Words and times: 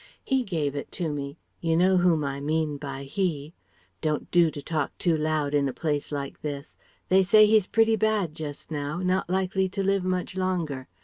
He 0.23 0.41
gave 0.43 0.75
it 0.75 0.91
to 0.93 1.13
me 1.13 1.37
you 1.59 1.77
know 1.77 1.97
whom 1.97 2.23
I 2.23 2.39
mean 2.39 2.77
by 2.77 3.03
'He'?... 3.03 3.53
don't 4.01 4.31
do 4.31 4.49
to 4.49 4.59
talk 4.59 4.97
too 4.97 5.15
loud 5.15 5.53
in 5.53 5.69
a 5.69 5.73
place 5.73 6.11
like 6.11 6.41
this.... 6.41 6.79
They 7.09 7.21
say 7.21 7.45
he's 7.45 7.67
pretty 7.67 7.95
bad 7.97 8.33
just 8.33 8.71
now, 8.71 8.97
not 9.03 9.29
likely 9.29 9.69
to 9.69 9.83
live 9.83 10.03
much 10.03 10.35
longer. 10.35 10.87